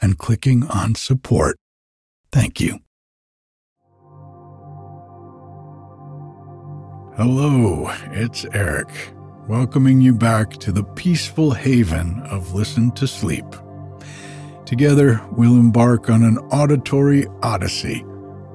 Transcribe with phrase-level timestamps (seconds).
[0.00, 1.56] and clicking on support.
[2.32, 2.78] Thank you.
[7.16, 8.90] Hello, it's Erik,
[9.48, 13.46] welcoming you back to the peaceful haven of Listen to Sleep.
[14.66, 18.00] Together, we'll embark on an auditory odyssey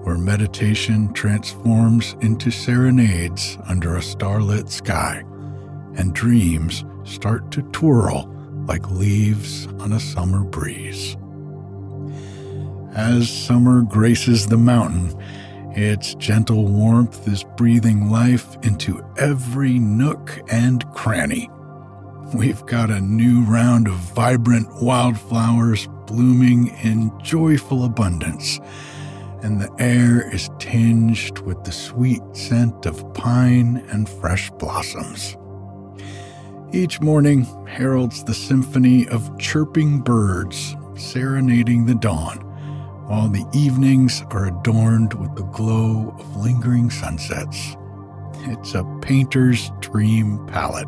[0.04, 5.24] where meditation transforms into serenades under a starlit sky
[5.96, 8.28] and dreams start to twirl
[8.68, 11.18] like leaves on a summer breeze.
[12.96, 15.18] As summer graces the mountain,
[15.74, 21.50] its gentle warmth is breathing life into every nook and cranny.
[22.36, 28.60] We've got a new round of vibrant wildflowers blooming in joyful abundance,
[29.42, 35.38] and the air is tinged with the sweet scent of pine and fresh blossoms.
[36.74, 42.51] Each morning heralds the symphony of chirping birds serenading the dawn
[43.12, 47.76] while the evenings are adorned with the glow of lingering sunsets.
[48.44, 50.88] It's a painter's dream palette.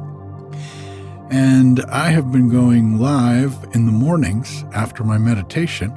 [1.29, 5.91] And I have been going live in the mornings after my meditation,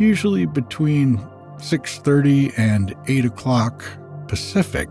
[0.00, 1.20] usually between
[1.58, 3.84] 6:30 and 8 o'clock
[4.26, 4.90] Pacific.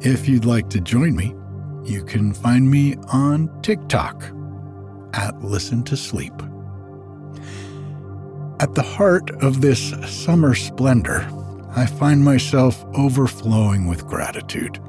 [0.00, 1.34] If you'd like to join me,
[1.82, 4.22] you can find me on TikTok
[5.12, 6.40] at Listen to Sleep.
[8.58, 11.28] At the heart of this summer splendor,
[11.76, 14.80] I find myself overflowing with gratitude.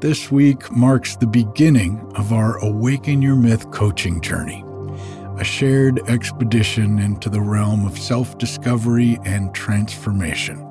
[0.00, 4.64] This week marks the beginning of our Awaken Your Myth coaching journey,
[5.36, 10.66] a shared expedition into the realm of self discovery and transformation.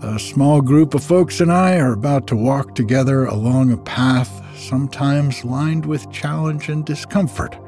[0.00, 4.42] A small group of folks and I are about to walk together along a path
[4.56, 7.58] sometimes lined with challenge and discomfort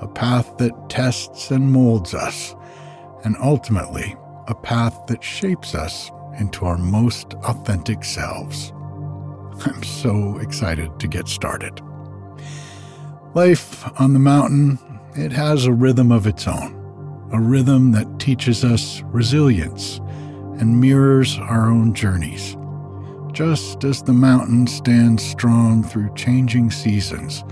[0.00, 2.54] a path that tests and molds us,
[3.24, 4.16] and ultimately,
[4.48, 8.70] a path that shapes us into our most authentic selves.
[9.66, 11.80] I'm so excited to get started.
[13.34, 14.78] Life on the mountain,
[15.16, 19.98] it has a rhythm of its own, a rhythm that teaches us resilience
[20.58, 22.56] and mirrors our own journeys.
[23.32, 27.42] Just as the mountain stands strong through changing seasons,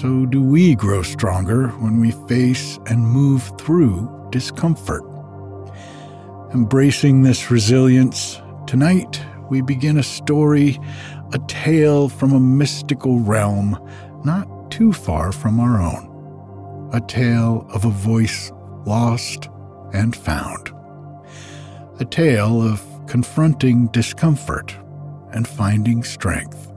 [0.00, 5.04] so do we grow stronger when we face and move through discomfort.
[6.54, 9.20] Embracing this resilience, tonight
[9.50, 10.78] we begin a story,
[11.32, 13.78] a tale from a mystical realm
[14.24, 16.90] not too far from our own.
[16.94, 18.50] A tale of a voice
[18.86, 19.48] lost
[19.92, 20.70] and found.
[22.00, 24.74] A tale of confronting discomfort
[25.32, 26.71] and finding strength.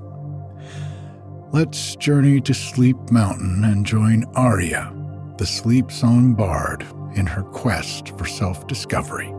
[1.55, 4.93] Let's journey to Sleep Mountain and join Aria,
[5.37, 6.85] the sleep song bard,
[7.15, 9.33] in her quest for self discovery.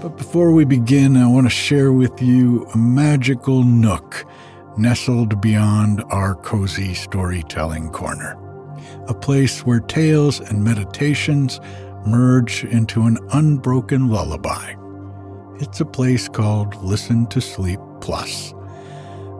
[0.00, 4.24] But before we begin, I want to share with you a magical nook
[4.78, 8.38] nestled beyond our cozy storytelling corner.
[9.06, 11.60] A place where tales and meditations
[12.06, 14.74] merge into an unbroken lullaby.
[15.56, 18.54] It's a place called Listen to Sleep Plus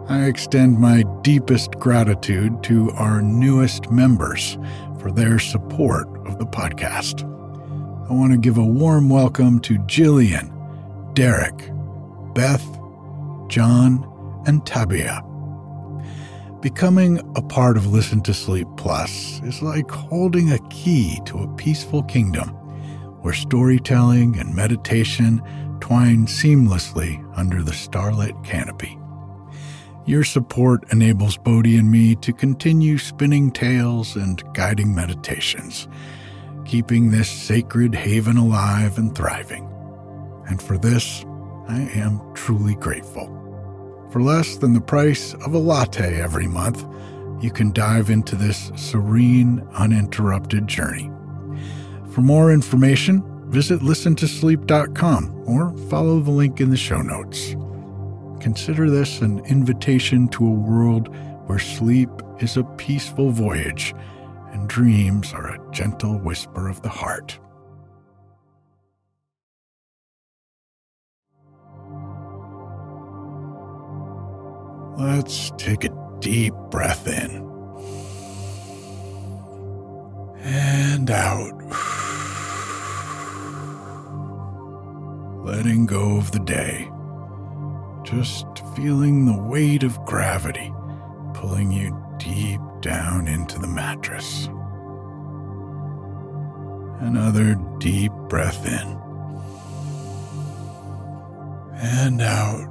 [0.06, 4.58] I extend my deepest gratitude to our newest members
[4.98, 7.22] for their support of the podcast.
[8.10, 10.52] I want to give a warm welcome to Jillian,
[11.14, 11.56] Derek,
[12.34, 12.62] Beth,
[13.48, 14.04] John,
[14.46, 15.22] and Tabia.
[16.60, 21.54] Becoming a part of Listen to Sleep Plus is like holding a key to a
[21.56, 22.50] peaceful kingdom
[23.22, 25.40] where storytelling and meditation
[25.80, 28.98] twine seamlessly under the starlit canopy.
[30.06, 35.88] Your support enables Bodhi and me to continue spinning tales and guiding meditations,
[36.66, 39.66] keeping this sacred haven alive and thriving.
[40.46, 41.24] And for this,
[41.68, 43.30] I am truly grateful.
[44.10, 46.84] For less than the price of a latte every month,
[47.42, 51.10] you can dive into this serene, uninterrupted journey.
[52.10, 57.56] For more information, visit listentosleep.com or follow the link in the show notes.
[58.44, 61.08] Consider this an invitation to a world
[61.46, 62.10] where sleep
[62.40, 63.94] is a peaceful voyage
[64.52, 67.38] and dreams are a gentle whisper of the heart.
[74.98, 77.30] Let's take a deep breath in
[80.42, 81.54] and out.
[85.46, 86.90] Letting go of the day.
[88.04, 88.46] Just
[88.76, 90.72] feeling the weight of gravity
[91.32, 94.46] pulling you deep down into the mattress.
[97.00, 98.98] Another deep breath in
[101.76, 102.70] and out.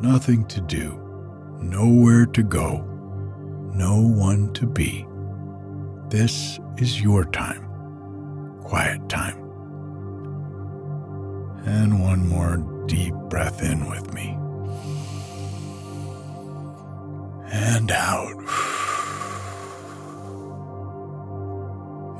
[0.00, 0.98] Nothing to do,
[1.60, 2.82] nowhere to go,
[3.74, 5.06] no one to be.
[6.08, 7.68] This is your time,
[8.62, 9.43] quiet time.
[11.64, 14.36] And one more deep breath in with me.
[17.50, 18.34] And out.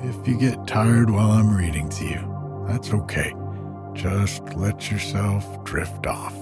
[0.02, 3.34] If you get tired while I'm reading to you, that's okay.
[3.94, 6.34] Just let yourself drift off.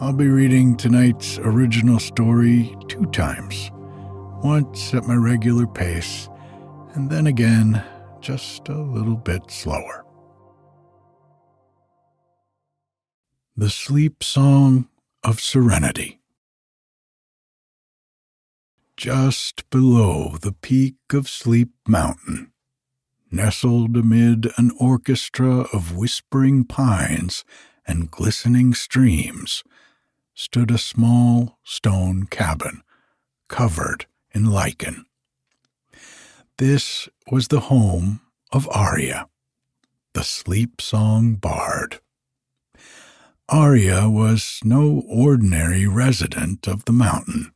[0.00, 3.70] I'll be reading tonight's original story two times
[4.42, 6.28] once at my regular pace,
[6.94, 7.82] and then again
[8.20, 10.05] just a little bit slower.
[13.58, 14.86] The Sleep Song
[15.24, 16.20] of Serenity.
[18.98, 22.52] Just below the peak of Sleep Mountain,
[23.30, 27.46] nestled amid an orchestra of whispering pines
[27.86, 29.64] and glistening streams,
[30.34, 32.82] stood a small stone cabin
[33.48, 34.04] covered
[34.34, 35.06] in lichen.
[36.58, 38.20] This was the home
[38.52, 39.30] of Aria,
[40.12, 42.00] the sleep song bard.
[43.48, 47.52] Aria was no ordinary resident of the mountain.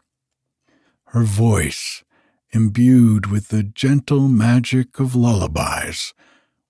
[1.07, 2.05] Her voice,
[2.53, 6.15] imbued with the gentle magic of lullabies,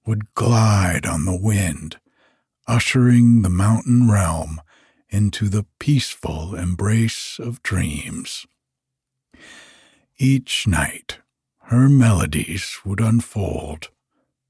[0.06, 2.00] would glide on the wind,
[2.66, 4.58] ushering the mountain realm
[5.10, 8.46] into the peaceful embrace of dreams.
[10.16, 11.18] Each night,
[11.64, 13.90] her melodies would unfold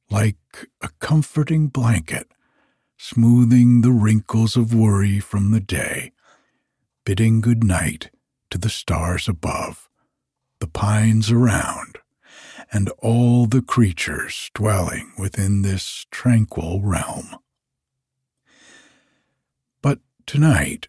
[0.09, 0.39] like
[0.81, 2.29] a comforting blanket,
[3.03, 6.13] smoothing the wrinkles of worry from the day,
[7.03, 8.11] bidding good night
[8.51, 9.89] to the stars above,
[10.59, 11.97] the pines around,
[12.71, 17.35] and all the creatures dwelling within this tranquil realm.
[19.81, 20.89] But tonight,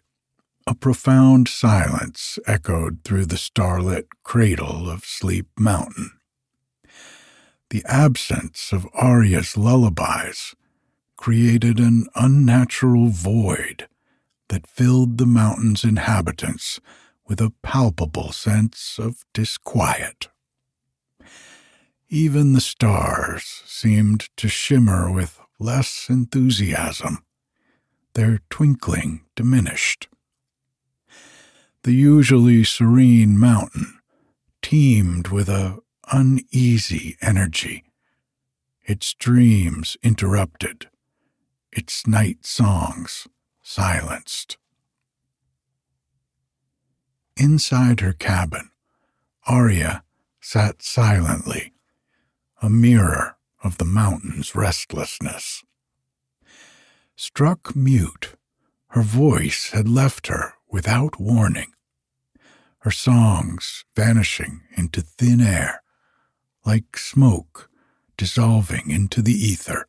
[0.66, 6.10] a profound silence echoed through the starlit cradle of Sleep Mountain.
[7.70, 10.54] The absence of Aria's lullabies
[11.22, 13.86] created an unnatural void
[14.48, 16.80] that filled the mountain's inhabitants
[17.28, 20.26] with a palpable sense of disquiet.
[22.08, 27.24] Even the stars seemed to shimmer with less enthusiasm
[28.14, 30.08] their twinkling diminished.
[31.84, 34.00] The usually serene mountain
[34.60, 35.78] teemed with a
[36.10, 37.84] uneasy energy,
[38.84, 40.88] its dreams interrupted,
[41.72, 43.26] its night songs
[43.62, 44.58] silenced.
[47.36, 48.70] Inside her cabin,
[49.46, 50.04] Aria
[50.40, 51.72] sat silently,
[52.60, 55.64] a mirror of the mountain's restlessness.
[57.16, 58.34] Struck mute,
[58.88, 61.72] her voice had left her without warning,
[62.80, 65.82] her songs vanishing into thin air,
[66.66, 67.70] like smoke
[68.16, 69.86] dissolving into the ether.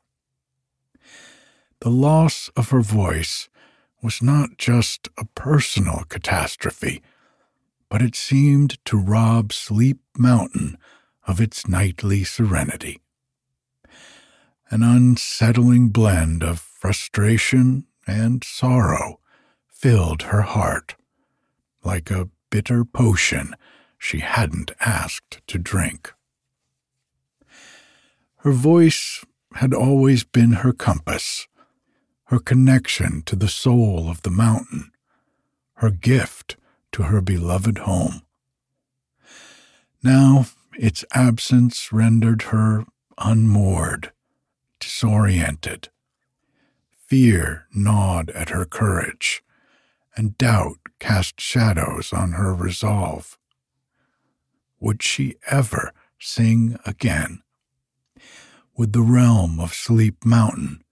[1.83, 3.49] The loss of her voice
[4.01, 7.03] was not just a personal catastrophe,
[7.89, 10.77] but it seemed to rob Sleep Mountain
[11.27, 13.01] of its nightly serenity.
[14.71, 19.19] An unsettling blend of frustration and sorrow
[19.67, 20.95] filled her heart
[21.83, 23.57] like a bitter potion
[23.97, 26.13] she hadn't asked to drink.
[28.37, 29.25] Her voice
[29.55, 31.45] had always been her compass,
[32.33, 34.91] her connection to the soul of the mountain,
[35.75, 36.57] her gift
[36.91, 38.23] to her beloved home.
[40.01, 42.85] Now its absence rendered her
[43.19, 44.11] unmoored,
[44.79, 45.89] disoriented,
[47.05, 49.43] Fear gnawed at her courage,
[50.17, 53.37] and doubt cast shadows on her resolve.
[54.79, 57.43] Would she ever sing again?
[58.75, 60.82] Would the realm of Sleep Mountain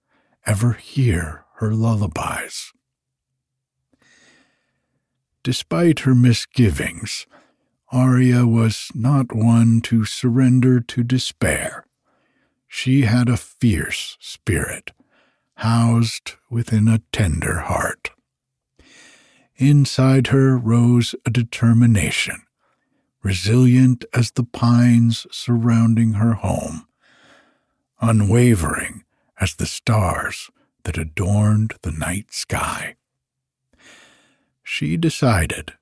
[0.46, 2.72] ever hear her lullabies?
[5.42, 7.26] Despite her misgivings,
[7.90, 11.84] Aria was not one to surrender to despair.
[12.68, 14.92] She had a fierce spirit,
[15.56, 18.10] housed within a tender heart.
[19.56, 22.42] Inside her rose a determination,
[23.22, 26.86] resilient as the pines surrounding her home,
[28.00, 29.04] unwavering
[29.42, 30.48] as the stars
[30.84, 32.94] that adorned the night sky.
[34.62, 35.72] She decided,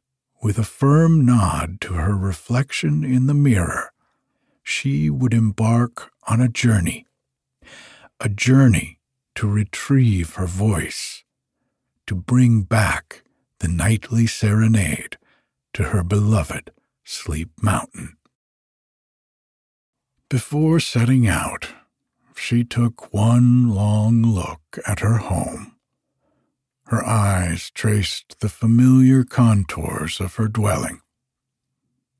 [0.42, 3.92] with a firm nod to her reflection in the mirror,
[4.62, 7.06] she would embark on a journey,
[8.18, 8.98] a journey
[9.34, 11.22] to retrieve her voice,
[12.06, 13.22] to bring back
[13.58, 15.18] the nightly serenade
[15.74, 16.70] to her beloved
[17.04, 18.16] Sleep Mountain.
[20.30, 21.74] Before setting out,
[22.40, 25.76] she took one long look at her home.
[26.86, 31.00] Her eyes traced the familiar contours of her dwelling,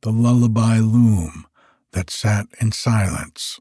[0.03, 1.47] the lullaby loom
[1.93, 3.59] that sat in silence,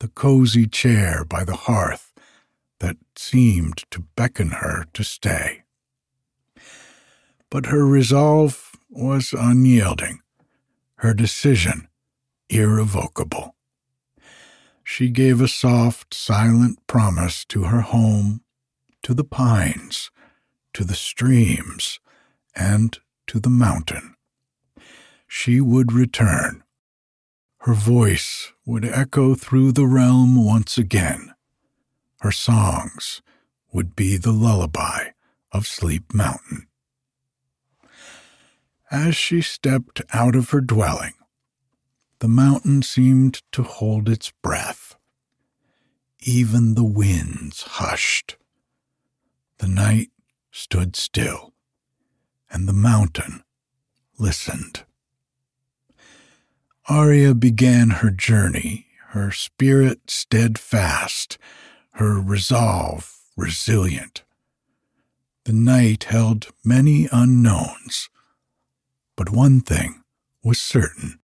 [0.00, 2.12] the cozy chair by the hearth
[2.78, 5.62] that seemed to beckon her to stay.
[7.50, 10.20] But her resolve was unyielding,
[10.96, 11.88] her decision
[12.50, 13.53] irrevocable.
[14.84, 18.42] She gave a soft, silent promise to her home,
[19.02, 20.10] to the pines,
[20.74, 21.98] to the streams,
[22.54, 24.14] and to the mountain.
[25.26, 26.62] She would return.
[27.60, 31.32] Her voice would echo through the realm once again.
[32.20, 33.22] Her songs
[33.72, 35.08] would be the lullaby
[35.50, 36.66] of Sleep Mountain.
[38.90, 41.14] As she stepped out of her dwelling,
[42.24, 44.96] the mountain seemed to hold its breath.
[46.22, 48.38] Even the winds hushed.
[49.58, 50.08] The night
[50.50, 51.52] stood still,
[52.50, 53.44] and the mountain
[54.18, 54.84] listened.
[56.88, 61.36] Aria began her journey, her spirit steadfast,
[61.96, 64.22] her resolve resilient.
[65.44, 68.08] The night held many unknowns,
[69.14, 70.04] but one thing
[70.42, 71.18] was certain.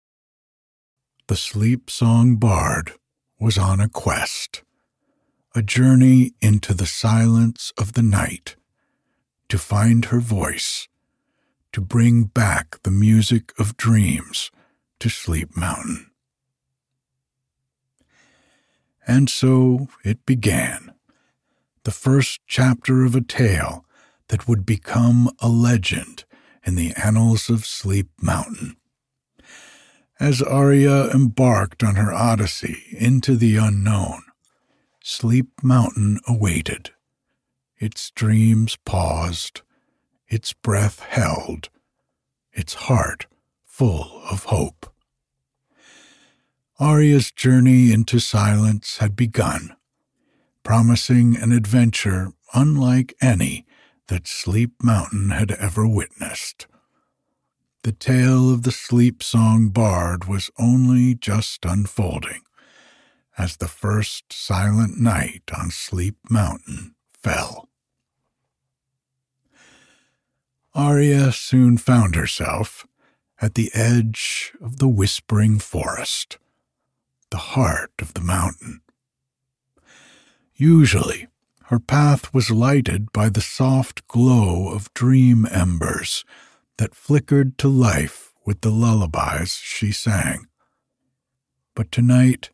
[1.29, 2.93] The sleep song bard
[3.39, 4.63] was on a quest,
[5.55, 8.57] a journey into the silence of the night
[9.51, 10.89] to find her voice,
[11.75, 14.51] to bring back the music of dreams
[15.01, 16.11] to Sleep Mountain.
[19.07, 20.95] And so it began,
[21.85, 23.85] the first chapter of a tale
[24.29, 26.25] that would become a legend
[26.65, 28.78] in the annals of Sleep Mountain.
[30.21, 34.23] As Aria embarked on her odyssey into the unknown,
[35.01, 36.91] Sleep Mountain awaited.
[37.79, 39.63] Its dreams paused,
[40.27, 41.69] its breath held,
[42.53, 43.27] its heart
[43.65, 44.93] full of hope.
[46.81, 49.77] Aria's journey into silence had begun,
[50.65, 53.67] promising an adventure unlike any
[54.09, 56.67] that Sleep Mountain had ever witnessed.
[57.85, 62.43] The tale of the sleep song bard was only just unfolding
[63.39, 67.69] as the first silent night on Sleep Mountain fell.
[70.75, 72.85] Aria soon found herself
[73.41, 76.39] at the edge of the whispering forest,
[77.31, 78.81] the heart of the mountain.
[80.57, 81.29] Usually,
[81.67, 86.25] her path was lighted by the soft glow of dream embers
[86.79, 90.47] that flickered to life with the lullabies she sang.
[91.75, 92.51] But tonight,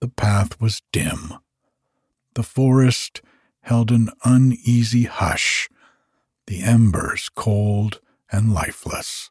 [0.00, 1.34] the path was dim.
[2.34, 3.22] The forest
[3.60, 5.68] held an uneasy hush,
[6.46, 9.30] the embers cold and lifeless.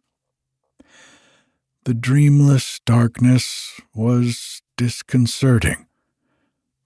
[1.84, 5.88] The dreamless darkness was disconcerting,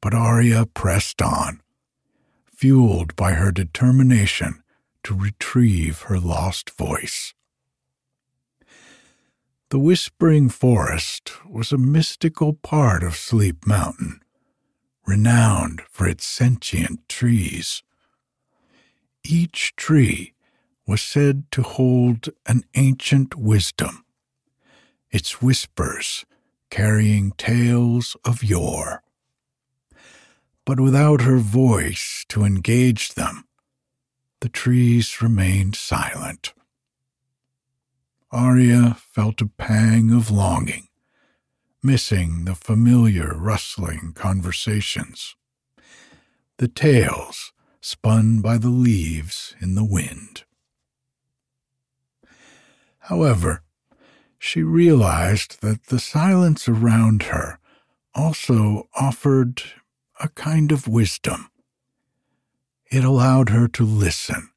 [0.01, 1.61] but Aria pressed on
[2.55, 4.63] fueled by her determination
[5.05, 7.33] to retrieve her lost voice.
[9.69, 14.21] The Whispering Forest was a mystical part of Sleep Mountain,
[15.07, 17.81] renowned for its sentient trees.
[19.23, 20.33] Each tree
[20.85, 24.05] was said to hold an ancient wisdom,
[25.09, 26.25] its whispers
[26.69, 29.01] carrying tales of yore
[30.65, 33.45] but without her voice to engage them,
[34.45, 36.53] the trees remained silent.
[38.31, 40.87] Aria felt a pang of longing,
[41.81, 45.35] missing the familiar rustling conversations,
[46.57, 50.43] the tales spun by the leaves in the wind.
[52.99, 53.63] However,
[54.37, 57.57] she realized that the silence around her
[58.13, 59.63] also offered
[60.21, 61.49] a kind of wisdom.
[62.91, 64.49] It allowed her to listen,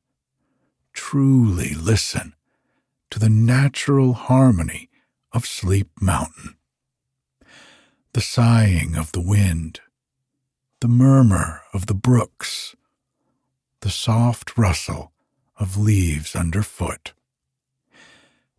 [0.92, 2.34] truly listen,
[3.10, 4.90] to the natural harmony
[5.32, 6.56] of Sleep Mountain.
[8.12, 9.80] The sighing of the wind,
[10.80, 12.76] the murmur of the brooks,
[13.80, 15.12] the soft rustle
[15.56, 17.14] of leaves underfoot.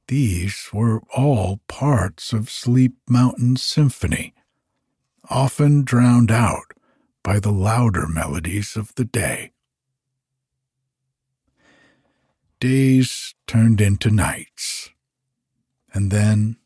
[0.07, 4.33] These were all parts of Sleep Mountain's symphony,
[5.29, 6.73] often drowned out
[7.23, 9.51] by the louder melodies of the day.
[12.59, 14.89] Days turned into nights,
[15.93, 16.57] and then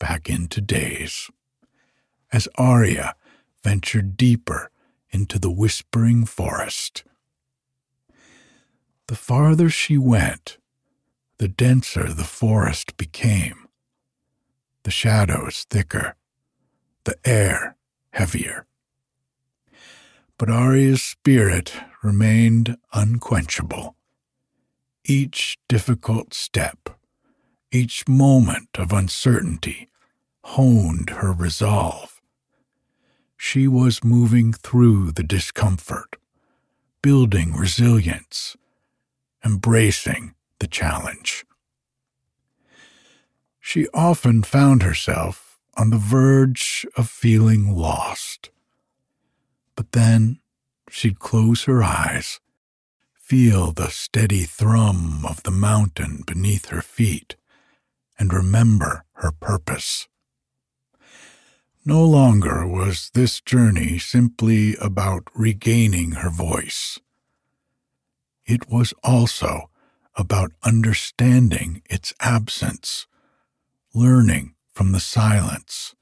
[0.00, 1.30] back into days,
[2.32, 3.14] as Aria
[3.62, 4.72] ventured deeper
[5.10, 7.04] into the whispering forest.
[9.06, 10.58] The farther she went,
[11.38, 13.68] the denser the forest became,
[14.82, 16.16] the shadows thicker,
[17.04, 17.76] the air
[18.10, 18.66] heavier.
[20.36, 23.94] But Aria's spirit remained unquenchable.
[25.10, 26.90] Each difficult step,
[27.72, 29.88] each moment of uncertainty
[30.44, 32.20] honed her resolve.
[33.34, 36.16] She was moving through the discomfort,
[37.00, 38.54] building resilience,
[39.42, 41.46] embracing the challenge.
[43.60, 48.50] She often found herself on the verge of feeling lost.
[49.74, 50.40] But then
[50.90, 52.40] she'd close her eyes,
[53.28, 57.36] feel the steady thrum of the mountain beneath her feet,
[58.18, 60.08] and remember her purpose.
[61.84, 66.98] No longer was this journey simply about regaining her voice.
[68.46, 69.68] It was also
[70.16, 73.06] about understanding its absence,
[73.92, 75.94] learning from the silence,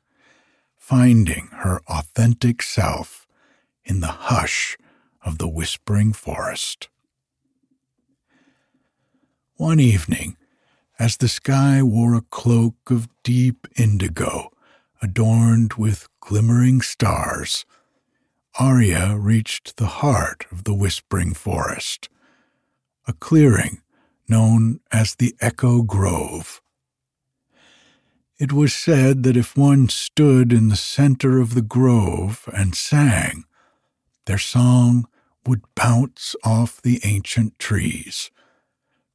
[0.76, 3.26] finding her authentic self
[3.84, 4.78] in the hush
[5.24, 6.88] of the whispering forest.
[9.56, 10.36] One evening,
[10.98, 14.50] as the sky wore a cloak of deep indigo
[15.00, 17.64] adorned with glimmering stars,
[18.60, 22.10] Aria reached the heart of the whispering forest,
[23.08, 23.80] a clearing
[24.28, 26.60] known as the Echo Grove.
[28.38, 33.44] It was said that if one stood in the center of the grove and sang,
[34.26, 35.06] their song
[35.46, 38.30] would bounce off the ancient trees,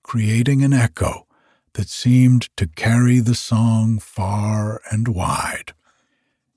[0.03, 1.27] creating an echo
[1.73, 5.73] that seemed to carry the song far and wide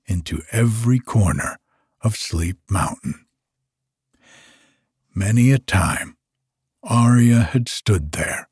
[0.05, 1.57] into every corner
[2.01, 3.25] of Sleep Mountain.
[5.13, 6.17] Many a time
[6.83, 8.49] Aria had stood there,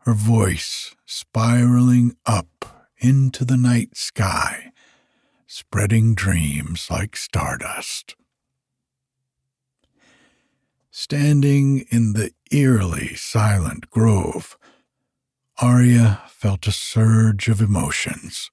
[0.00, 4.72] her voice spiraling up into the night sky,
[5.46, 8.16] spreading dreams like stardust.
[10.92, 14.56] Standing in the eerily silent grove,
[15.60, 18.50] Aria felt a surge of emotions,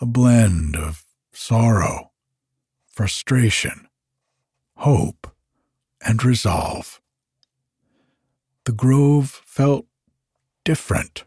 [0.00, 2.12] a blend of sorrow,
[2.86, 3.88] frustration,
[4.76, 5.34] hope,
[6.00, 7.00] and resolve
[8.70, 9.86] the grove felt
[10.64, 11.24] different,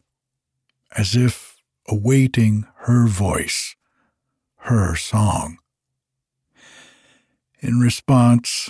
[0.96, 1.58] as if
[1.90, 3.76] awaiting her voice,
[4.60, 5.58] her song.
[7.60, 8.70] In response,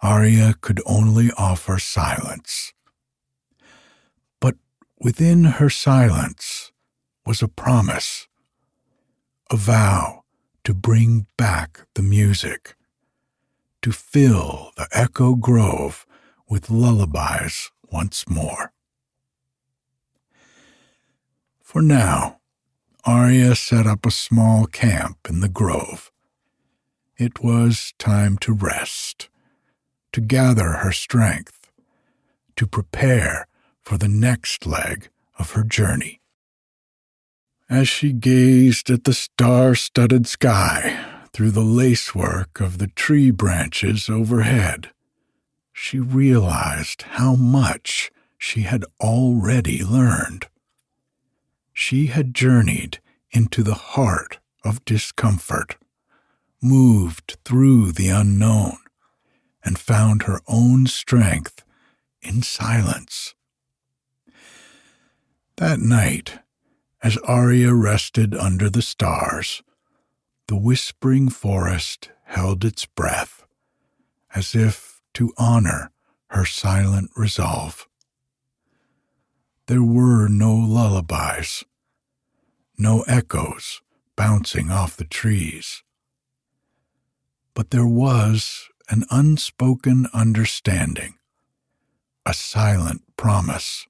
[0.00, 2.72] Aria could only offer silence.
[4.40, 4.56] But
[5.00, 6.70] within her silence
[7.26, 8.28] was a promise,
[9.50, 10.22] a vow
[10.64, 12.76] to bring back the music,
[13.82, 16.06] to fill the Echo Grove
[16.48, 18.72] with lullabies once more.
[21.62, 22.40] For now,
[23.04, 26.10] Aria set up a small camp in the grove.
[27.16, 29.28] It was time to rest,
[30.12, 31.70] to gather her strength,
[32.56, 33.46] to prepare
[33.82, 36.20] for the next leg of her journey.
[37.70, 44.08] As she gazed at the star studded sky through the lacework of the tree branches
[44.08, 44.90] overhead,
[45.72, 50.46] she realized how much she had already learned.
[51.72, 55.76] She had journeyed into the heart of discomfort,
[56.60, 58.78] moved through the unknown,
[59.64, 61.64] and found her own strength
[62.22, 63.34] in silence.
[65.56, 66.38] That night,
[67.02, 69.62] as Aria rested under the stars,
[70.46, 73.44] the whispering forest held its breath,
[74.34, 75.90] as if to honor
[76.28, 77.88] her silent resolve.
[79.66, 81.64] There were no lullabies,
[82.78, 83.82] no echoes
[84.16, 85.82] bouncing off the trees.
[87.54, 91.14] But there was an unspoken understanding,
[92.24, 93.86] a silent promise.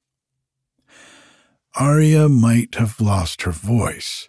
[1.78, 4.28] Aria might have lost her voice,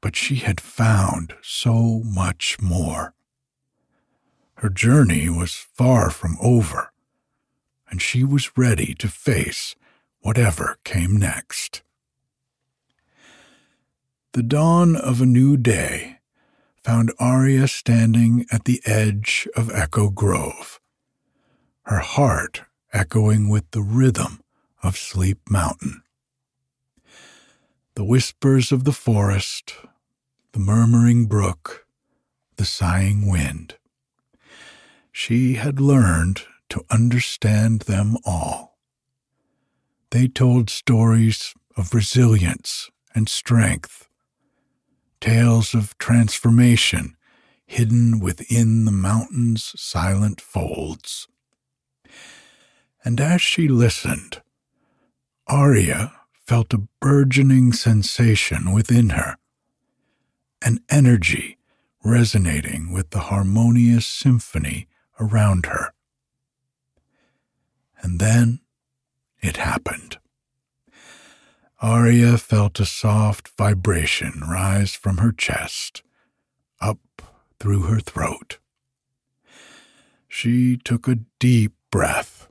[0.00, 3.14] but she had found so much more.
[4.56, 6.92] Her journey was far from over,
[7.90, 9.76] and she was ready to face
[10.20, 11.82] whatever came next.
[14.32, 16.17] The dawn of a new day
[16.88, 20.80] found Aria standing at the edge of Echo Grove,
[21.82, 22.62] her heart
[22.94, 24.40] echoing with the rhythm
[24.82, 26.00] of Sleep Mountain.
[27.94, 29.74] The whispers of the forest,
[30.52, 31.84] the murmuring brook,
[32.56, 33.74] the sighing wind.
[35.12, 38.78] She had learned to understand them all.
[40.08, 44.07] They told stories of resilience and strength
[45.20, 47.16] tales of transformation
[47.66, 51.28] hidden within the mountain's silent folds.
[53.04, 54.42] And as she listened,
[55.46, 56.12] Aria
[56.46, 59.36] felt a burgeoning sensation within her,
[60.62, 61.58] an energy
[62.04, 64.88] resonating with the harmonious symphony
[65.20, 65.92] around her.
[68.00, 68.60] And then
[69.40, 70.18] it happened.
[71.80, 76.02] Aria felt a soft vibration rise from her chest,
[76.80, 76.98] up
[77.60, 78.58] through her throat.
[80.26, 82.48] She took a deep breath,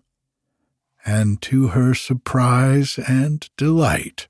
[1.05, 4.27] and to her surprise and delight,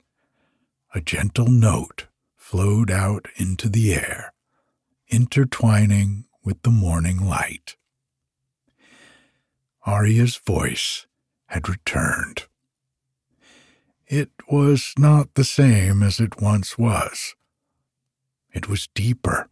[0.92, 2.06] a gentle note
[2.36, 4.32] flowed out into the air,
[5.06, 7.76] intertwining with the morning light.
[9.86, 11.06] Aria's voice
[11.46, 12.46] had returned.
[14.08, 17.34] It was not the same as it once was.
[18.50, 19.50] It was deeper,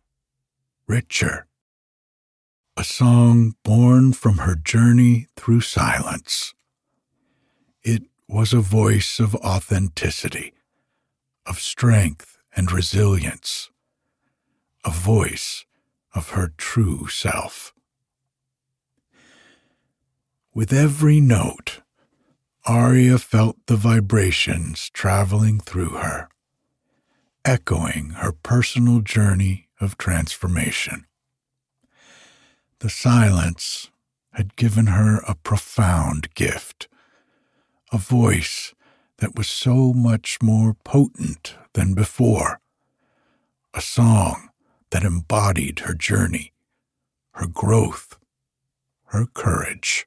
[0.89, 1.47] richer.
[2.75, 6.55] A song born from her journey through silence.
[7.83, 10.55] It was a voice of authenticity,
[11.45, 13.69] of strength and resilience,
[14.87, 15.67] a voice
[16.15, 17.75] of her true self.
[20.55, 21.83] With every note,
[22.67, 26.29] Aria felt the vibrations traveling through her,
[27.45, 31.07] echoing her personal journey of transformation.
[32.81, 33.91] The silence
[34.33, 36.89] had given her a profound gift,
[37.93, 38.75] a voice
[39.19, 42.61] that was so much more potent than before,
[43.75, 44.49] a song
[44.91, 46.53] that embodied her journey,
[47.35, 48.19] her growth,
[49.07, 50.07] her courage.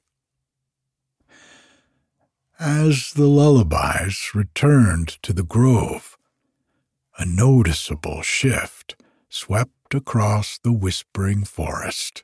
[2.62, 6.18] As the lullabies returned to the grove,
[7.18, 8.96] a noticeable shift
[9.30, 12.22] swept across the whispering forest.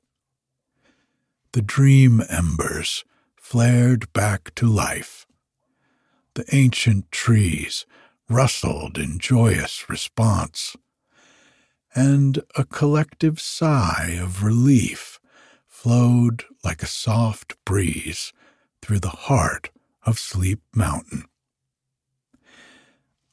[1.53, 3.03] The dream embers
[3.35, 5.27] flared back to life.
[6.35, 7.87] The ancient trees
[8.29, 10.77] rustled in joyous response,
[11.94, 15.18] and a collective sigh of relief
[15.66, 18.35] flowed like a soft breeze
[18.83, 19.70] through the heart
[20.07, 21.25] of Sleep Mountain.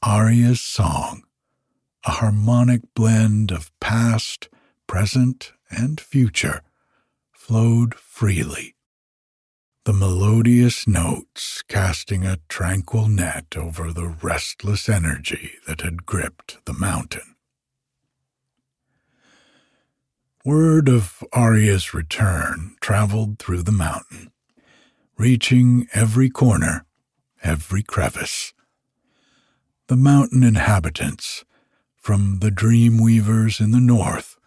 [0.06, 1.24] Aria's song,
[2.04, 4.50] a harmonic blend of past,
[4.88, 6.62] present, and future,
[7.32, 8.76] flowed freely,
[9.86, 16.74] the melodious notes casting a tranquil net over the restless energy that had gripped the
[16.74, 17.36] mountain.
[20.44, 24.33] Word of Aria's return traveled through the mountain
[25.18, 26.86] reaching every corner,
[27.44, 28.54] every crevice.
[29.88, 31.44] The mountain inhabitants,
[31.96, 34.38] from the dream weavers in the north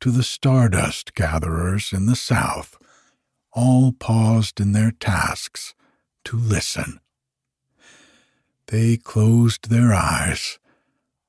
[0.00, 2.76] to the stardust gatherers in the south,
[3.52, 5.74] all paused in their tasks
[6.24, 7.00] to listen.
[8.66, 10.58] They closed their eyes,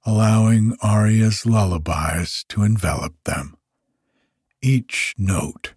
[0.06, 3.58] allowing Aria's lullabies to envelop them,
[4.62, 5.74] each note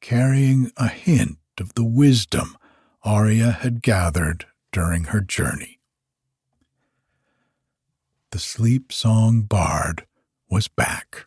[0.00, 2.56] carrying a hint of the wisdom
[3.02, 5.78] Aria had gathered during her journey.
[8.30, 10.06] The sleep song bard
[10.50, 11.26] was back,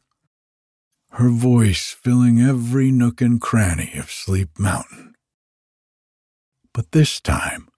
[1.12, 5.16] her voice filling every nook and cranny of Sleep Mountain.
[6.74, 7.70] But this time,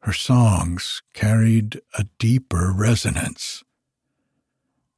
[0.00, 3.62] her songs carried a deeper resonance.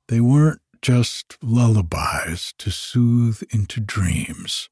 [0.08, 4.68] They weren't just lullabies to soothe into dreams.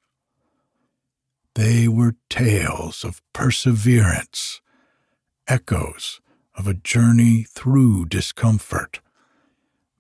[1.54, 4.60] They were tales of perseverance,
[5.46, 6.20] echoes
[6.56, 9.00] of a journey through discomfort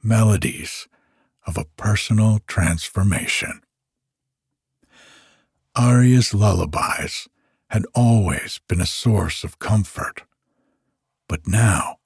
[0.02, 0.86] melodies
[1.46, 3.62] of a personal transformation.
[5.76, 7.28] Aria's lullabies
[7.70, 10.22] had always been a source of comfort,
[11.28, 11.96] but now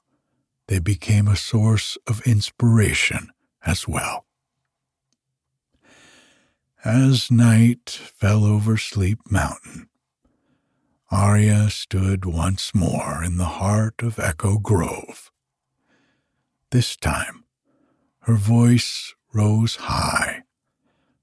[0.69, 3.31] they became a source of inspiration
[3.67, 4.28] as well.
[6.85, 9.89] As night fell over Sleep Mountain,
[11.11, 15.33] Aria stood once more in the heart of Echo Grove.
[16.71, 17.43] This time,
[18.21, 20.45] her voice rose high,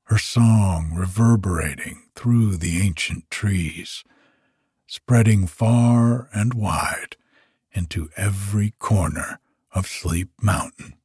[0.03, 4.03] her song reverberating through the ancient trees,
[4.87, 7.15] spreading far and wide
[7.71, 9.39] into every corner
[9.71, 10.95] of Sleep Mountain.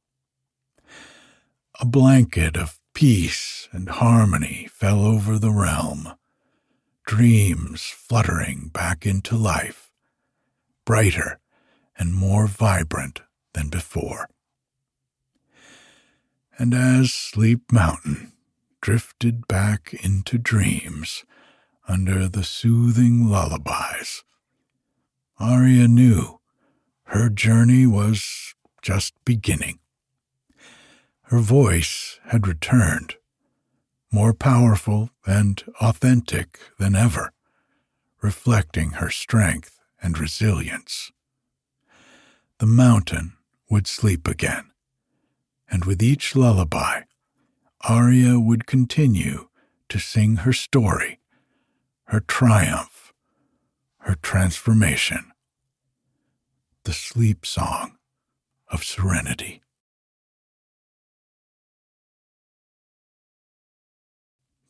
[1.79, 6.13] A blanket of peace and harmony fell over the realm,
[7.05, 9.91] dreams fluttering back into life,
[10.85, 11.39] brighter
[11.97, 13.21] and more vibrant
[13.53, 14.27] than before.
[16.57, 18.33] And as Sleep Mountain
[18.81, 21.25] drifted back into dreams
[21.87, 24.23] under the soothing lullabies,
[25.39, 26.39] Aria knew
[27.05, 29.80] her journey was just beginning.
[31.31, 33.15] Her voice had returned,
[34.11, 37.31] more powerful and authentic than ever,
[38.21, 41.13] reflecting her strength and resilience.
[42.57, 43.37] The mountain
[43.69, 44.71] would sleep again,
[45.69, 47.03] and with each lullaby,
[47.79, 49.47] Aria would continue
[49.87, 51.21] to sing her story,
[52.07, 53.13] her triumph,
[53.99, 55.31] her transformation,
[56.83, 57.97] the sleep song
[58.67, 59.61] of serenity.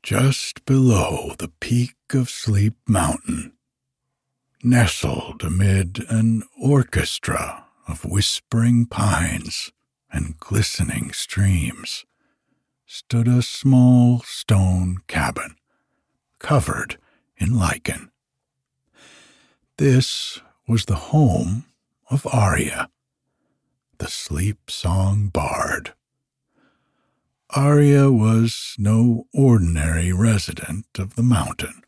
[0.04, 3.54] Just below the peak of Sleep Mountain,
[4.64, 9.72] nestled amid an orchestra of whispering pines
[10.12, 12.04] and glistening streams,
[12.88, 15.56] stood a small stone cabin
[16.40, 16.98] covered
[17.38, 18.10] in lichen.
[19.78, 21.66] This was the home
[22.10, 22.90] of Aria,
[24.00, 25.94] the sleep song bard.
[27.54, 31.82] Aria was no ordinary resident of the mountain.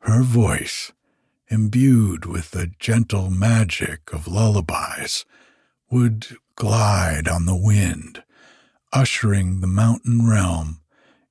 [0.00, 0.90] Her voice,
[1.48, 5.26] imbued with the gentle magic of lullabies,
[5.90, 8.22] would glide on the wind,
[8.90, 10.80] ushering the mountain realm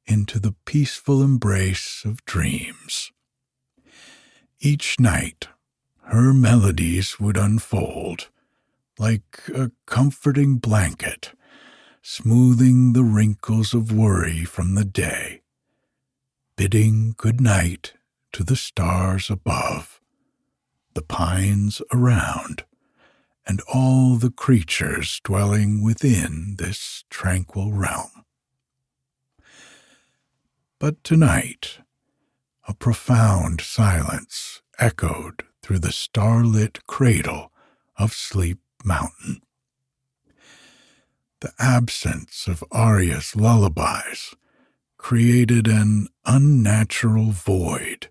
[0.06, 3.12] into the peaceful embrace of dreams.
[4.60, 5.48] Each night,
[6.04, 8.30] her melodies would unfold
[9.00, 11.32] like a comforting blanket,
[12.10, 15.41] smoothing the wrinkles of worry from the day,
[16.56, 17.96] bidding good night
[18.32, 20.00] to the stars above,
[20.93, 22.63] the pines around,
[23.46, 28.24] and all the creatures dwelling within this tranquil realm.
[30.80, 31.80] But tonight,
[32.70, 37.52] a profound silence echoed through the starlit cradle
[37.98, 39.41] of Sleep Mountain.
[41.39, 44.34] The absence of Aria's lullabies
[44.97, 48.10] created an unnatural void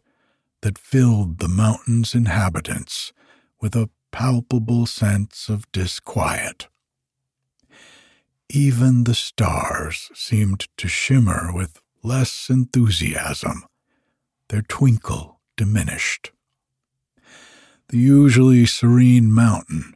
[0.63, 3.13] that filled the mountain's inhabitants
[3.61, 6.69] with a palpable sense of disquiet.
[8.49, 13.65] Even the stars seemed to shimmer with less enthusiasm,
[14.49, 16.31] their twinkle diminished.
[17.89, 19.95] The usually serene mountain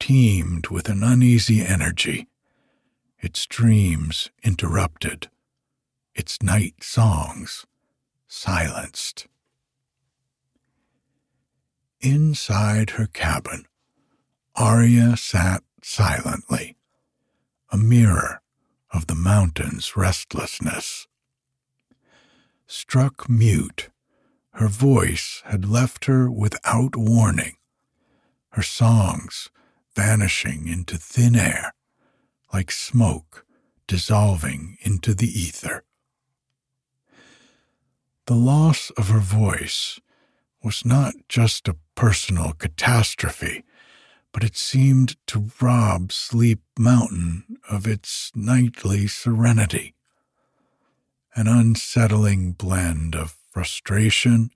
[0.00, 2.26] teemed with an uneasy energy,
[3.22, 5.30] its dreams interrupted,
[6.14, 7.64] its night songs
[8.26, 9.28] silenced.
[12.00, 13.66] Inside her cabin,
[14.56, 16.76] Aria sat silently,
[17.70, 18.42] a mirror
[18.90, 21.06] of the mountain's restlessness.
[22.66, 23.88] Struck mute,
[24.54, 27.56] her voice had left her without warning,
[28.50, 29.48] her songs
[29.94, 31.72] vanishing into thin air
[32.52, 33.46] like smoke
[33.86, 35.84] dissolving into the ether.
[38.26, 39.98] The loss of her voice
[40.62, 43.64] was not just a personal catastrophe,
[44.32, 49.94] but it seemed to rob Sleep Mountain of its nightly serenity.
[51.34, 54.50] An unsettling blend of frustration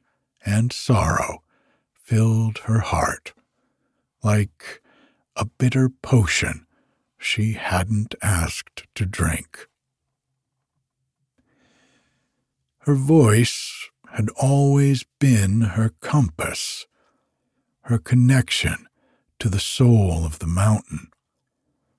[0.44, 1.42] and sorrow
[1.92, 3.32] filled her heart,
[4.22, 4.80] like
[5.35, 6.65] a bitter potion
[7.18, 9.68] she hadn't asked to drink.
[12.81, 16.87] Her voice had always been her compass,
[17.83, 18.87] her connection
[19.38, 21.09] to the soul of the mountain,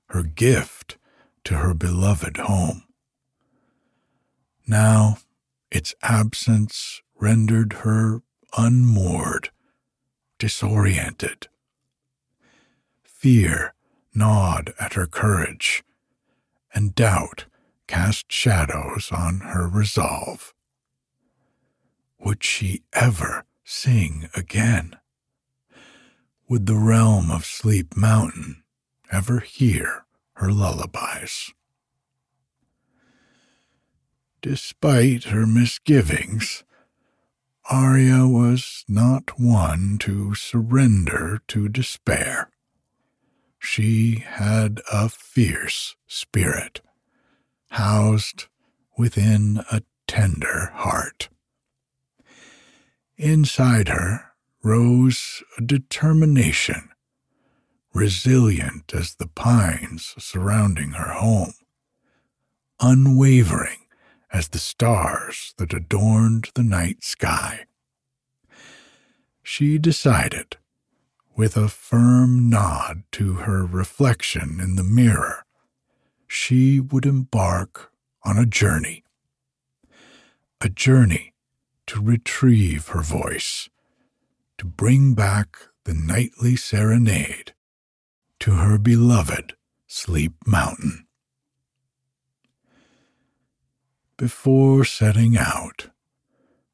[0.09, 0.97] her gift
[1.43, 2.83] to her beloved home.
[4.65, 5.17] Now,
[5.71, 8.21] its absence rendered her
[8.57, 9.49] unmoored,
[10.39, 11.47] disoriented.
[13.03, 13.73] Fear
[14.17, 15.83] gnawed at her courage,
[16.73, 17.45] and doubt
[17.87, 20.53] cast shadows on her resolve.
[22.19, 24.95] Would she ever sing again?
[26.49, 28.63] Would the realm of Sleep Mountain
[29.11, 31.53] ever hear her lullabies?
[34.41, 36.63] Despite her misgivings,
[37.69, 42.49] Aria was not one to surrender to despair.
[43.59, 46.81] She had a fierce spirit,
[47.71, 48.45] housed
[48.97, 51.29] within a tender heart.
[53.17, 54.31] Inside her
[54.63, 56.89] rose a determination,
[57.93, 61.53] resilient as the pines surrounding her home,
[62.79, 63.79] unwavering
[64.31, 67.65] as the stars that adorned the night sky.
[69.41, 70.57] She decided,
[71.37, 75.45] with a firm nod to her reflection in the mirror,
[76.27, 77.91] she would embark
[78.23, 79.03] on a journey.
[80.59, 81.35] A journey
[81.85, 83.69] to retrieve her voice,
[84.57, 87.53] to bring back the nightly serenade
[88.39, 89.53] to her beloved
[89.85, 91.05] Sleep Mountain.
[94.17, 95.91] Before setting out,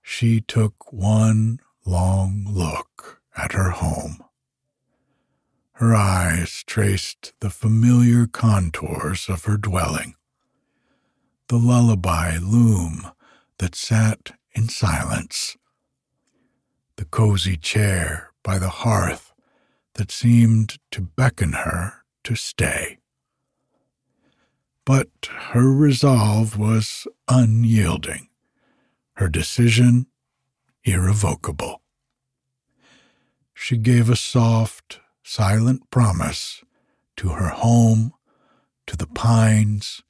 [0.02, 4.24] she took one long look at her home.
[5.78, 10.16] Her eyes traced the familiar contours of her dwelling,
[11.48, 13.08] the lullaby loom
[13.58, 15.58] that sat in silence,
[16.96, 19.34] the cozy chair by the hearth
[19.96, 23.00] that seemed to beckon her to stay.
[24.86, 25.10] But
[25.52, 28.30] her resolve was unyielding,
[29.14, 30.08] her decision
[30.84, 31.82] irrevocable.
[33.54, 36.64] She gave a soft, silent promise
[37.18, 38.14] to her home,
[38.88, 40.02] to the pines,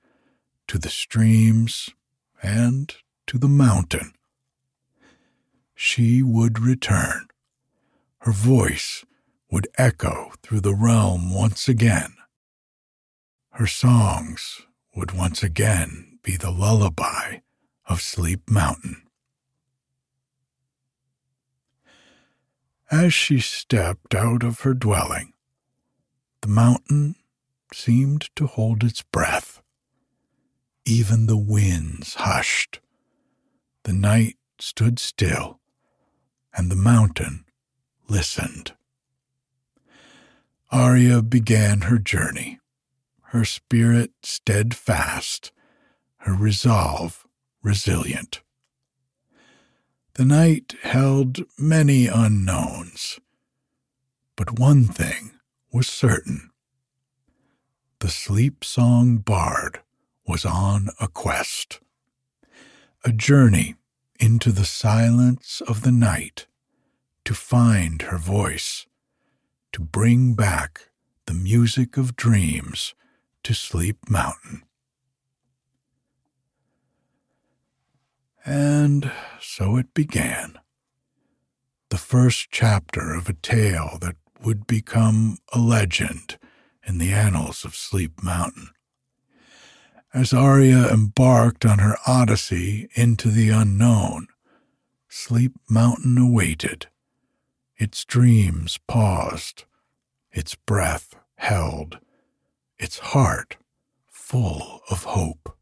[0.67, 1.89] to the streams,
[2.41, 2.95] and
[3.27, 4.13] to the mountain.
[5.75, 7.27] She would return.
[8.19, 9.05] Her voice
[9.51, 12.13] would echo through the realm once again
[13.53, 14.61] her songs
[14.95, 17.37] would once again be the lullaby
[17.85, 19.03] of Sleep Mountain.
[22.93, 25.33] As she stepped out of her dwelling,
[26.43, 27.15] the mountain
[27.73, 29.63] seemed to hold its breath.
[30.85, 32.81] Even the winds hushed.
[33.81, 35.59] The night stood still,
[36.55, 37.45] and the mountain
[38.07, 38.73] listened.
[40.71, 42.59] Aria began her journey
[43.29, 45.51] her spirit steadfast,
[46.17, 47.25] her resolve
[47.63, 48.42] resilient.
[50.15, 53.19] The night held many unknowns,
[54.35, 55.31] but one thing
[55.71, 56.51] was certain.
[57.97, 59.79] The sleep song bard
[60.27, 61.79] was on a quest,
[63.03, 63.73] a journey
[64.19, 66.45] into the silence of the night
[67.25, 68.85] to find her voice,
[69.71, 70.89] to bring back
[71.25, 72.93] the music of dreams
[73.41, 74.61] to Sleep Mountain.
[78.45, 80.59] And so it began.
[81.89, 86.37] The first chapter of a tale that would become a legend
[86.85, 88.69] in the annals of Sleep Mountain.
[90.13, 94.27] As Aria embarked on her odyssey into the unknown,
[95.07, 96.87] Sleep Mountain awaited.
[97.77, 99.65] Its dreams paused,
[100.31, 101.99] its breath held
[102.77, 103.57] its heart
[104.07, 105.57] full of hope.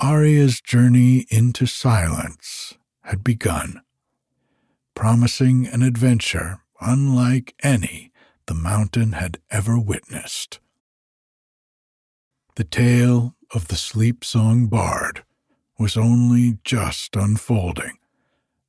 [0.00, 3.80] Aria's journey into silence had begun,
[4.94, 8.12] promising an adventure unlike any
[8.46, 10.60] the mountain had ever witnessed.
[12.54, 15.24] The tale of the sleep song bard
[15.80, 17.98] was only just unfolding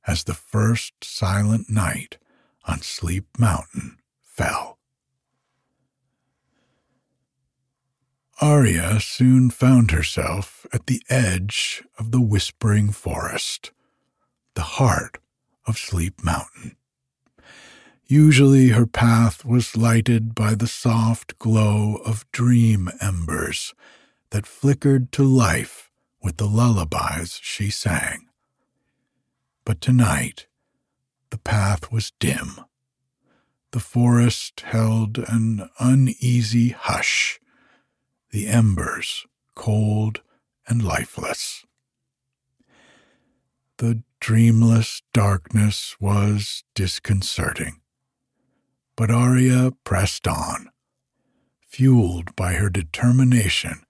[0.08, 2.18] as the first silent night
[2.64, 4.79] on Sleep Mountain fell.
[8.42, 13.70] Aria soon found herself at the edge of the Whispering Forest,
[14.54, 15.18] the heart
[15.66, 16.74] of Sleep Mountain.
[18.06, 23.74] Usually her path was lighted by the soft glow of dream embers
[24.30, 25.90] that flickered to life
[26.22, 28.26] with the lullabies she sang.
[29.66, 30.46] But tonight,
[31.28, 32.60] the path was dim.
[33.72, 37.39] The forest held an uneasy hush
[38.30, 40.20] the embers cold
[40.66, 41.64] and lifeless.
[43.78, 47.80] The dreamless darkness was disconcerting,
[48.96, 50.70] but Aria pressed on,
[51.66, 53.82] fueled by her determination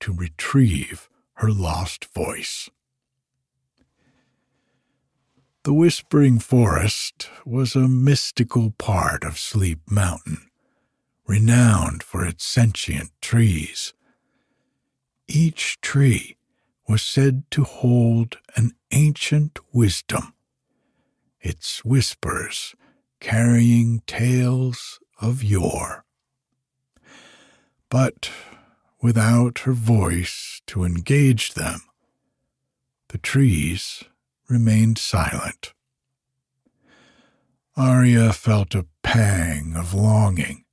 [0.00, 2.68] to retrieve her lost voice.
[5.64, 10.47] The Whispering Forest was a mystical part of Sleep Mountain,
[11.28, 13.92] renowned for its sentient trees.
[15.28, 16.38] Each tree
[16.88, 20.32] was said to hold an ancient wisdom,
[21.40, 22.74] its whispers
[23.20, 26.04] carrying tales of yore.
[27.90, 28.30] But
[29.02, 31.80] without her voice to engage them,
[33.08, 34.02] the trees
[34.48, 35.74] remained silent.
[37.76, 40.64] Aria felt a pang of longing,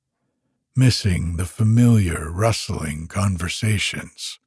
[0.76, 4.38] missing the familiar rustling conversations,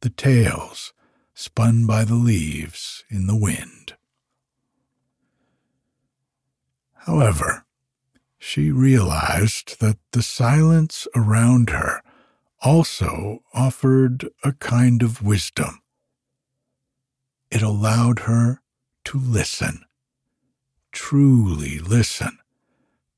[0.00, 0.92] the tales
[1.34, 3.94] spun by the leaves in the wind.
[7.06, 7.64] However,
[8.38, 12.02] she realized that the silence around her
[12.60, 15.82] also offered a kind of wisdom
[17.52, 18.62] it allowed her
[19.04, 19.84] to listen,
[20.90, 22.38] truly listen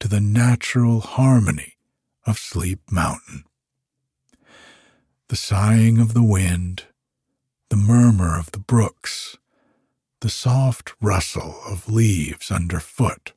[0.00, 1.73] to the natural harmony
[2.26, 3.44] of Sleep Mountain.
[5.28, 6.84] The sighing of the wind,
[7.70, 9.36] the murmur of the brooks,
[10.20, 13.32] the soft rustle of leaves underfoot.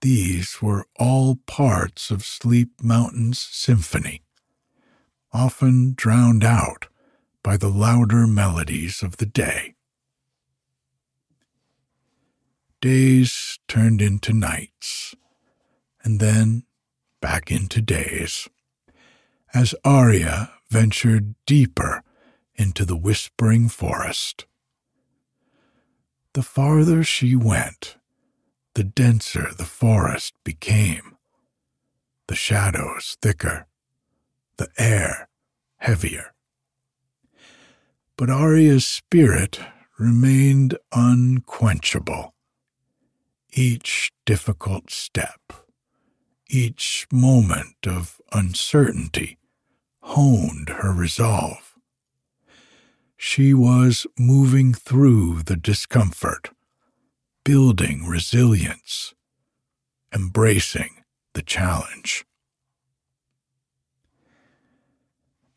[0.00, 4.22] These were all parts of Sleep Mountain's symphony,
[5.32, 6.86] often drowned out
[7.42, 9.74] by the louder melodies of the day.
[12.80, 15.16] Days turned into nights,
[16.04, 16.62] and then
[17.20, 18.48] back into days,
[19.54, 22.02] as Aria ventured deeper
[22.54, 24.46] into the whispering forest.
[26.34, 27.96] The farther she went,
[28.74, 31.16] the denser the forest became,
[32.26, 33.66] the shadows thicker,
[34.56, 35.28] the air
[35.78, 36.32] heavier
[38.18, 39.60] but Aria's spirit
[39.96, 42.34] remained unquenchable.
[43.52, 45.40] Each difficult step,
[46.48, 49.38] each moment of uncertainty
[50.02, 51.74] honed her resolve.
[53.16, 56.50] She was moving through the discomfort,
[57.44, 59.14] building resilience,
[60.14, 62.24] embracing the challenge.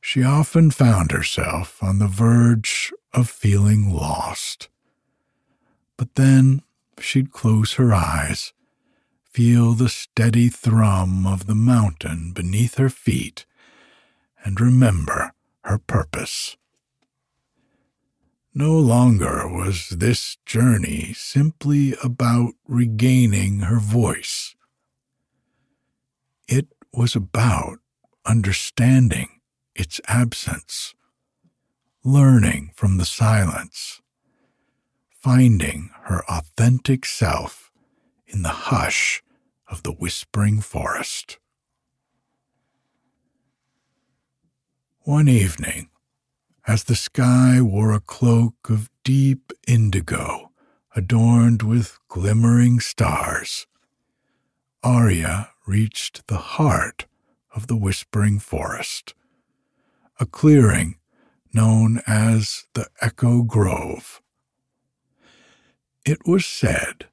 [0.01, 4.67] she often found herself on the verge of feeling lost.
[5.95, 6.63] But then
[6.99, 8.51] she'd close her eyes,
[9.33, 13.45] feel the steady thrum of the mountain beneath her feet,
[14.43, 16.57] and remember her purpose.
[18.53, 24.55] No longer was this journey simply about regaining her voice.
[26.49, 27.79] It was about
[28.25, 29.39] understanding
[29.73, 30.93] its absence,
[32.03, 34.01] learning from the silence,
[35.09, 37.70] finding her authentic self
[38.31, 39.21] in the hush
[39.67, 41.37] of the whispering forest.
[45.01, 45.89] One evening,
[46.67, 50.51] as the sky wore a cloak of deep indigo
[50.95, 53.67] adorned with glimmering stars,
[54.83, 57.07] Aria reached the heart
[57.53, 59.13] of the whispering forest
[60.19, 60.99] a clearing
[61.51, 64.21] known as the Echo Grove.
[66.05, 67.07] It was said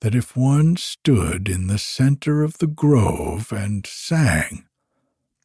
[0.00, 4.66] that if one stood in the center of the grove and sang,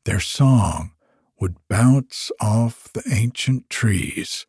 [0.06, 0.92] their song
[1.40, 4.46] would bounce off the ancient trees,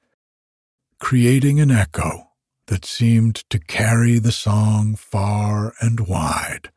[1.01, 2.31] creating an echo
[2.67, 6.71] that seemed to carry the song far and wide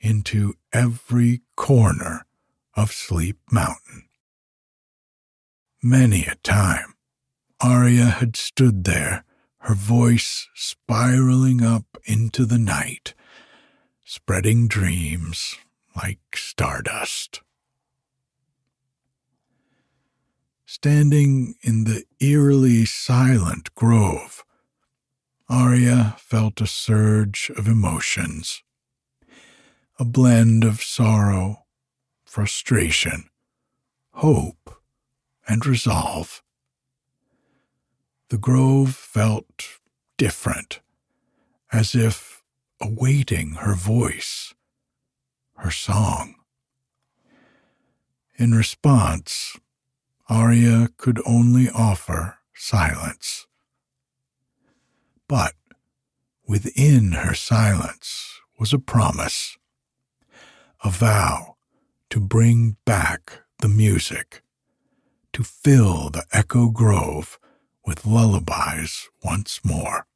[0.00, 2.26] into every corner
[2.76, 4.08] of Sleep Mountain.
[5.82, 6.94] Many a time,
[7.60, 9.24] Aria had stood there,
[9.64, 13.14] her voice spiraling up into the night,
[14.04, 15.56] spreading dreams
[15.96, 17.40] like stardust.
[20.66, 24.44] Standing in the eerily silent grove,
[25.48, 28.62] Aria felt a surge of emotions,
[29.98, 31.64] a blend of sorrow,
[32.26, 33.30] frustration,
[34.12, 34.82] hope,
[35.48, 36.42] and resolve.
[38.30, 39.78] The grove felt
[40.16, 40.80] different,
[41.72, 42.42] as if
[42.80, 44.54] awaiting her voice,
[45.56, 46.36] her song.
[48.36, 49.56] In response,
[50.28, 53.46] Aria could only offer silence.
[55.28, 55.54] But
[56.46, 59.58] within her silence was a promise,
[60.82, 61.56] a vow
[62.10, 64.42] to bring back the music,
[65.32, 67.38] to fill the Echo Grove
[67.84, 70.06] with lullabies once more.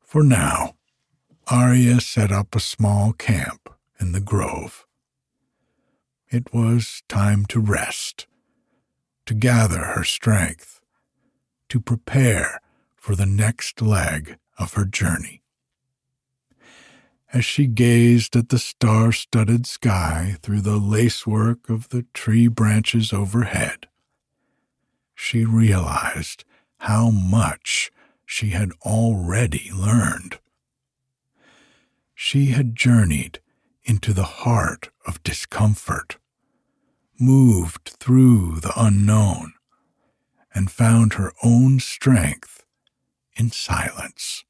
[0.00, 0.74] For now,
[1.48, 3.68] Aria set up a small camp
[4.00, 4.86] in the grove.
[6.30, 8.26] It was time to rest,
[9.26, 10.80] to gather her strength,
[11.68, 12.60] to prepare
[12.96, 15.42] for the next leg of her journey.
[17.32, 23.12] As she gazed at the star studded sky through the lacework of the tree branches
[23.12, 23.88] overhead,
[25.14, 26.44] she realized
[26.78, 27.90] how much
[28.26, 30.38] she had already learned.
[32.14, 33.40] She had journeyed
[33.84, 36.16] into the heart of discomfort,
[37.18, 39.54] moved through the unknown,
[40.54, 42.64] and found her own strength
[43.36, 44.44] in silence.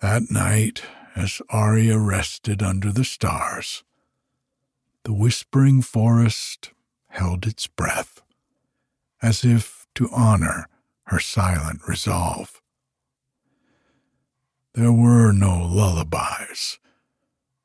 [0.00, 0.82] That night,
[1.14, 3.82] as Aria rested under the stars,
[5.04, 6.72] the whispering forest
[7.16, 8.20] held its breath,
[9.22, 10.68] as if to honor
[11.04, 12.60] her silent resolve.
[14.74, 16.78] There were no lullabies,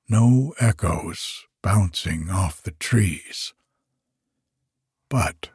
[0.08, 3.54] no echoes bouncing off the trees.
[5.10, 5.50] But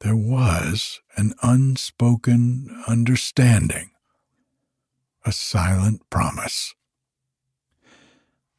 [0.00, 3.90] there was an unspoken understanding,
[5.24, 6.74] a silent promise.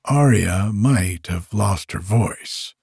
[0.06, 2.74] Aria might have lost her voice,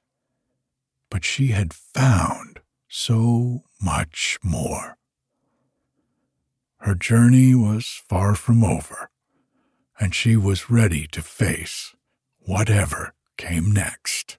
[1.12, 4.96] but she had found so much more.
[6.78, 9.10] Her journey was far from over,
[10.00, 11.94] and she was ready to face
[12.38, 14.38] whatever came next.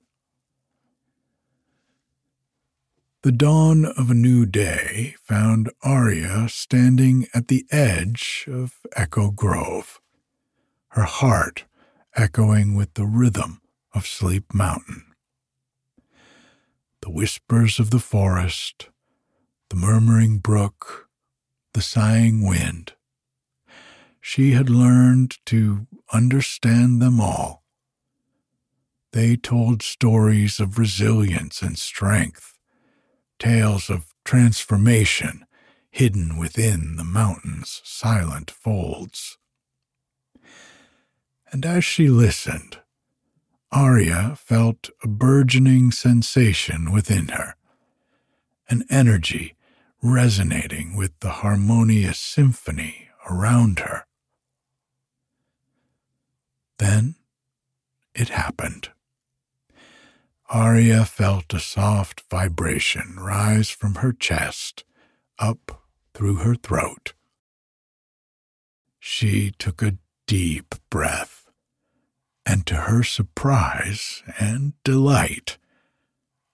[3.22, 10.02] The dawn of a new day found Aria standing at the edge of Echo Grove,
[10.88, 11.66] her heart
[12.16, 13.62] echoing with the rhythm
[13.94, 15.13] of Sleep Mountain.
[17.04, 18.88] The whispers of the forest,
[19.70, 21.10] the murmuring brook,
[21.74, 22.94] the sighing wind.
[24.22, 27.66] She had learned to understand them all.
[29.12, 32.58] They told stories of resilience and strength,
[33.38, 35.46] tales of transformation
[35.92, 39.38] hidden within the mountain's silent folds.
[41.52, 42.78] And as she listened,
[43.74, 47.56] Aria felt a burgeoning sensation within her,
[48.70, 49.56] an energy
[50.04, 54.06] resonating with the harmonious symphony around her.
[56.78, 57.16] Then
[58.14, 58.90] it happened.
[60.50, 64.84] Aria felt a soft vibration rise from her chest
[65.40, 65.82] up
[66.14, 67.14] through her throat.
[69.00, 69.98] She took a
[70.28, 71.43] deep breath,
[72.46, 75.58] and to her surprise and delight,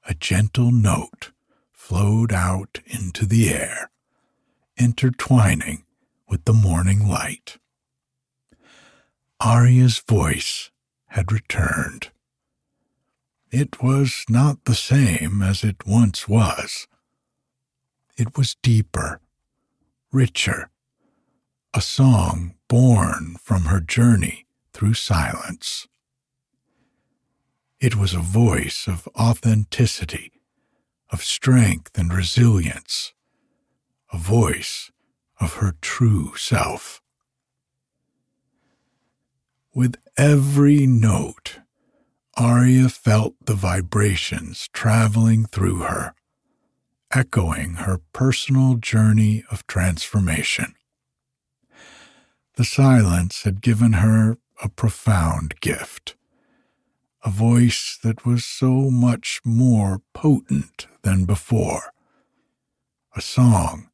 [0.07, 1.31] a gentle note
[1.71, 3.89] flowed out into the air,
[4.77, 5.83] intertwining
[6.27, 7.57] with the morning light.
[9.43, 10.69] Aria's voice
[11.07, 12.09] had returned.
[13.51, 16.87] It was not the same as it once was.
[18.15, 19.21] It was deeper,
[20.11, 20.69] richer,
[21.73, 24.45] a song born from her journey
[24.79, 25.89] through silence.
[27.81, 30.31] It was a voice of authenticity
[31.09, 33.13] of strength and resilience,
[34.13, 34.89] a voice
[35.37, 37.01] of her true self.
[39.75, 41.59] With every note,
[42.37, 46.13] Aria felt the vibrations traveling through her,
[47.13, 50.73] echoing her personal journey of transformation.
[52.55, 56.15] The silence had given her a profound gift.
[57.23, 61.93] A voice that was so much more potent than before,
[63.15, 63.89] a song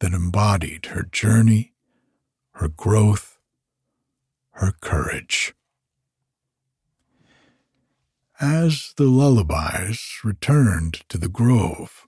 [0.00, 1.72] that embodied her journey,
[2.54, 3.38] her growth,
[4.52, 5.54] her courage.
[8.40, 12.06] As the lullabies returned to the grove,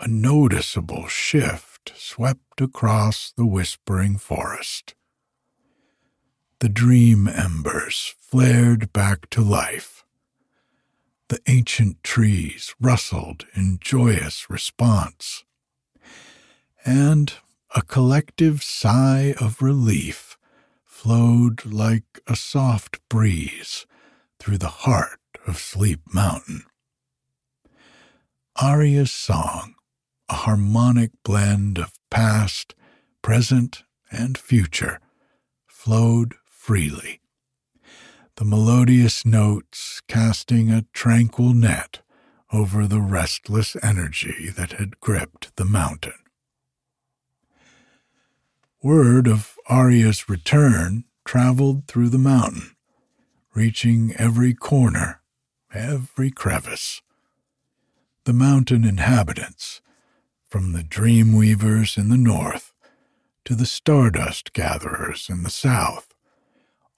[0.00, 4.95] a noticeable shift swept across the whispering forest
[6.60, 10.04] the dream embers flared back to life.
[11.28, 15.44] The ancient trees rustled in joyous response.
[16.84, 17.34] And
[17.74, 20.38] a collective sigh of relief
[20.84, 23.84] flowed like a soft breeze
[24.38, 26.62] through the heart of Sleep Mountain.
[28.62, 29.74] Aria's song,
[30.30, 32.74] a harmonic blend of past,
[33.20, 35.00] present, and future,
[35.66, 36.34] flowed
[36.66, 37.20] freely.
[38.38, 42.00] The melodious notes casting a tranquil net
[42.52, 46.18] over the restless energy that had gripped the mountain.
[48.82, 52.74] Word of Aria's return traveled through the mountain,
[53.54, 55.20] reaching every corner,
[55.72, 57.00] every crevice.
[58.24, 59.80] The mountain inhabitants,
[60.48, 62.74] from the dream weavers in the north
[63.44, 66.15] to the stardust gatherers in the south,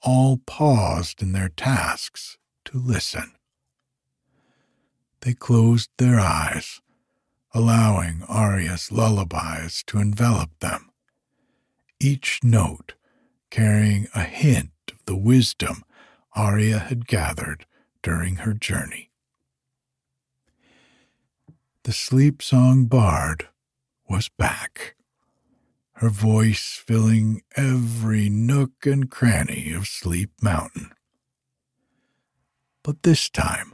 [0.01, 3.33] all paused in their tasks to listen.
[5.21, 6.81] They closed their eyes,
[7.53, 10.91] allowing Aria's lullabies to envelop them,
[11.99, 12.93] each note
[13.49, 15.83] carrying a hint of the wisdom
[16.35, 17.65] Aria had gathered
[18.01, 19.09] during her journey.
[21.83, 23.47] The sleep song bard
[24.07, 24.95] was back,
[25.99, 30.91] her voice filling every nook and cranny of Sleep Mountain.
[32.85, 33.73] But this time,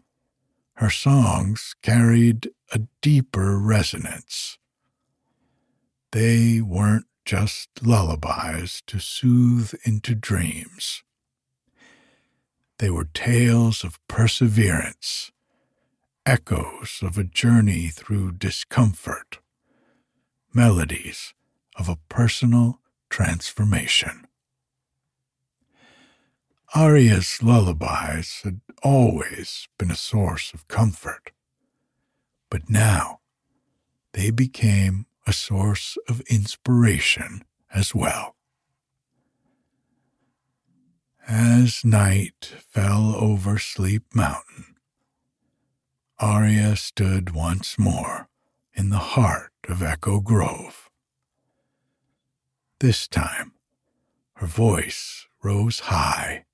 [0.78, 4.58] her songs carried a deeper resonance.
[6.14, 11.04] They weren't just lullabies to soothe into dreams.
[12.80, 15.32] They were tales of perseverance,
[16.26, 19.38] echoes of a journey through discomfort,
[20.52, 21.36] melodies
[21.78, 24.28] of a personal transformation.
[26.76, 31.32] Aria's lullabies had always been a source of comfort,
[32.50, 33.20] but now
[34.14, 38.36] they became a source of inspiration as well.
[41.28, 44.76] As night fell over Sleep Mountain,
[46.20, 48.30] Aria stood once more
[48.74, 50.85] in the heart of Echo Grove.
[52.86, 53.54] This time,
[54.36, 56.46] her voice rose high,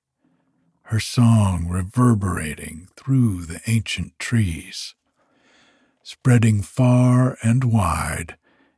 [0.83, 4.95] her song reverberating through the ancient trees,
[6.03, 8.37] spreading far and wide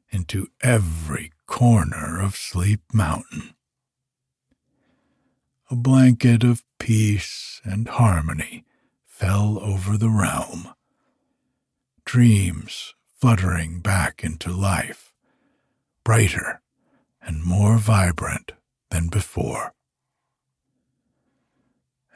[0.10, 3.54] into every corner of Sleep Mountain.
[5.70, 8.66] A blanket of peace and harmony
[9.06, 10.70] fell over the realm.
[12.04, 15.14] Dreams fluttering back into life,
[16.04, 16.63] brighter
[17.26, 18.52] and more vibrant
[18.90, 19.74] than before.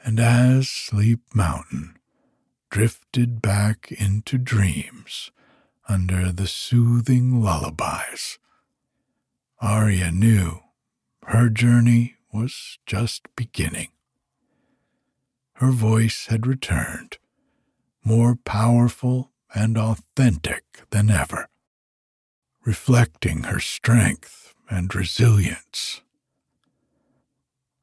[0.04, 1.98] And as Sleep Mountain
[2.70, 5.30] drifted back into dreams,
[5.88, 8.38] under the soothing lullabies.
[9.60, 10.60] Aria knew
[11.24, 13.88] her journey was just beginning.
[15.54, 17.18] Her voice had returned,
[18.04, 21.48] more powerful and authentic than ever,
[22.64, 26.00] reflecting her strength and resilience.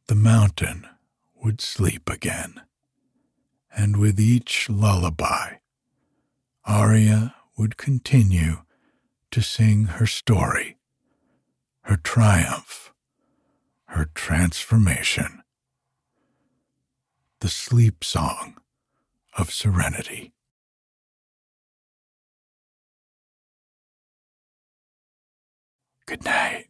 [0.07, 0.87] The mountain
[1.43, 2.61] would sleep again,
[3.75, 5.55] and with each lullaby,
[6.65, 8.57] Aria would continue
[9.31, 10.77] to sing her story,
[11.81, 12.93] her triumph,
[13.87, 15.41] her transformation.
[17.39, 18.57] The sleep song
[19.37, 20.33] of serenity.
[26.05, 26.67] Good night.